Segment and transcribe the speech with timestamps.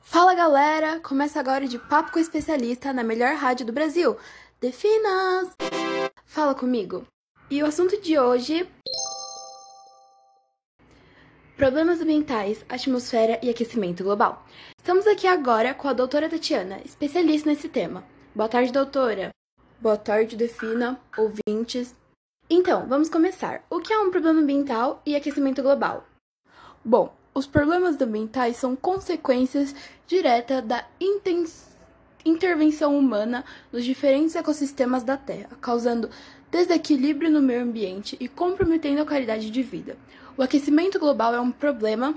[0.00, 1.00] Fala galera!
[1.00, 4.16] Começa agora de Papo com Especialista na melhor rádio do Brasil,
[4.60, 5.50] Definas!
[6.24, 7.06] Fala comigo!
[7.50, 8.68] E o assunto de hoje.
[11.56, 14.44] Problemas ambientais, atmosfera e aquecimento global.
[14.78, 18.04] Estamos aqui agora com a doutora Tatiana, especialista nesse tema.
[18.34, 19.30] Boa tarde, doutora!
[19.80, 21.94] Boa tarde, Defina, ouvintes.
[22.56, 23.64] Então, vamos começar.
[23.68, 26.06] O que é um problema ambiental e aquecimento global?
[26.84, 29.74] Bom, os problemas ambientais são consequências
[30.06, 30.86] diretas da
[32.24, 36.08] intervenção humana nos diferentes ecossistemas da Terra, causando
[36.48, 39.96] desequilíbrio no meio ambiente e comprometendo a qualidade de vida.
[40.36, 42.14] O aquecimento global é um problema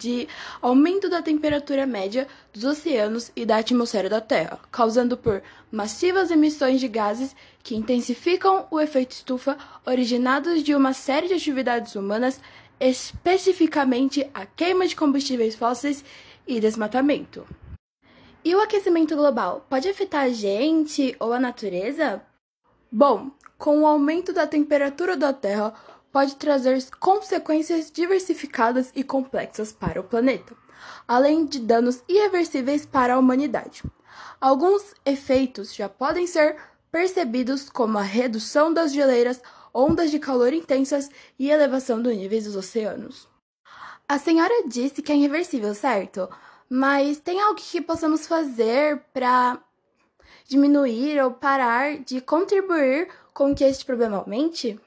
[0.00, 0.26] de
[0.62, 6.80] aumento da temperatura média dos oceanos e da atmosfera da Terra, causando por massivas emissões
[6.80, 12.40] de gases que intensificam o efeito estufa originados de uma série de atividades humanas,
[12.80, 16.02] especificamente a queima de combustíveis fósseis
[16.46, 17.46] e desmatamento.
[18.42, 22.22] E o aquecimento global pode afetar a gente ou a natureza?
[22.90, 25.74] Bom, com o aumento da temperatura da Terra,
[26.12, 30.54] pode trazer consequências diversificadas e complexas para o planeta,
[31.06, 33.82] além de danos irreversíveis para a humanidade.
[34.40, 36.56] Alguns efeitos já podem ser
[36.90, 39.40] percebidos como a redução das geleiras,
[39.72, 43.28] ondas de calor intensas e elevação do nível dos oceanos.
[44.08, 46.28] A senhora disse que é irreversível, certo?
[46.68, 49.58] Mas tem algo que possamos fazer para
[50.48, 54.78] diminuir ou parar de contribuir com que este problema aumente?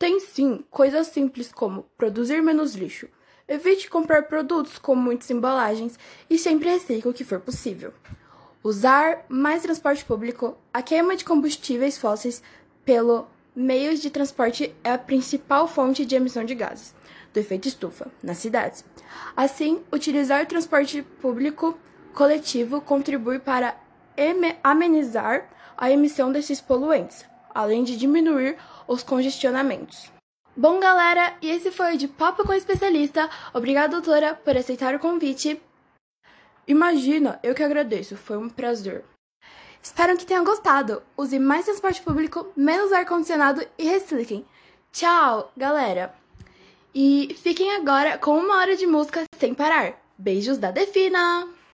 [0.00, 3.06] Tem sim coisas simples como produzir menos lixo.
[3.46, 5.98] Evite comprar produtos com muitas embalagens
[6.30, 7.92] e sempre recicle o que for possível.
[8.64, 10.56] Usar mais transporte público.
[10.72, 12.42] A queima de combustíveis fósseis
[12.82, 16.94] pelo meios de transporte é a principal fonte de emissão de gases
[17.34, 18.82] do efeito estufa nas cidades.
[19.36, 21.78] Assim, utilizar transporte público
[22.14, 23.78] coletivo contribui para
[24.64, 28.56] amenizar a emissão desses poluentes, além de diminuir
[28.86, 30.10] os congestionamentos.
[30.56, 33.30] Bom, galera, e esse foi o de Papo com Especialista.
[33.54, 35.60] Obrigada, doutora, por aceitar o convite.
[36.66, 39.04] Imagina, eu que agradeço, foi um prazer.
[39.82, 41.02] Espero que tenham gostado.
[41.16, 44.44] Use mais transporte público, menos ar-condicionado e reciclem.
[44.92, 46.14] Tchau, galera!
[46.94, 49.94] E fiquem agora com uma hora de música sem parar.
[50.18, 51.59] Beijos da Defina!